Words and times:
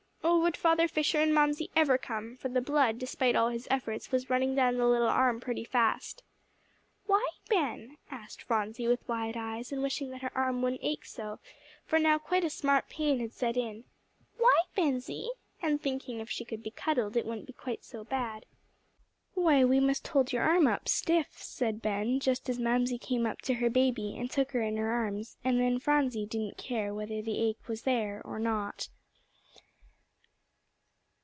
Oh, 0.23 0.43
would 0.43 0.57
Father 0.57 0.87
Fisher 0.87 1.19
and 1.19 1.33
Mamsie 1.33 1.69
ever 1.75 1.97
come! 1.97 2.35
for 2.35 2.49
the 2.49 2.61
blood, 2.61 2.99
despite 2.99 3.35
all 3.35 3.49
his 3.49 3.67
efforts, 3.71 4.11
was 4.11 4.29
running 4.29 4.53
down 4.55 4.75
the 4.77 4.87
little 4.87 5.07
arm 5.07 5.39
pretty 5.39 5.63
fast. 5.63 6.23
"Why, 7.05 7.25
Ben?" 7.47 7.97
asked 8.09 8.41
Phronsie, 8.41 8.87
with 8.87 9.07
wide 9.07 9.37
eyes, 9.37 9.71
and 9.71 9.81
wishing 9.81 10.09
that 10.11 10.21
her 10.23 10.35
arm 10.37 10.61
wouldn't 10.61 10.83
ache 10.83 11.05
so, 11.05 11.39
for 11.85 11.99
now 11.99 12.17
quite 12.19 12.43
a 12.43 12.49
smart 12.49 12.89
pain 12.89 13.19
had 13.19 13.33
set 13.33 13.55
in. 13.55 13.85
"Why, 14.37 14.55
Bensie?" 14.75 15.27
and 15.61 15.81
thinking 15.81 16.19
if 16.19 16.29
she 16.29 16.43
could 16.43 16.63
be 16.63 16.71
cuddled, 16.71 17.15
it 17.15 17.25
wouldn't 17.25 17.47
be 17.47 17.53
quite 17.53 17.83
so 17.85 18.03
bad. 18.03 18.45
"Why, 19.35 19.63
we 19.63 19.79
must 19.79 20.07
hold 20.09 20.33
your 20.33 20.43
arm 20.43 20.67
up 20.67 20.89
stiff," 20.89 21.41
said 21.41 21.81
Ben, 21.81 22.19
just 22.19 22.49
as 22.49 22.59
Mamsie 22.59 22.97
came 22.99 23.25
up 23.25 23.41
to 23.43 23.55
her 23.55 23.69
baby, 23.69 24.17
and 24.17 24.29
took 24.29 24.51
her 24.51 24.61
in 24.61 24.75
her 24.77 24.91
arms; 24.91 25.37
and 25.43 25.59
then 25.59 25.79
Phronsie 25.79 26.25
didn't 26.25 26.57
care 26.57 26.93
whether 26.93 27.21
the 27.21 27.39
ache 27.47 27.67
was 27.69 27.83
there 27.83 28.21
or 28.25 28.39
not. 28.39 28.89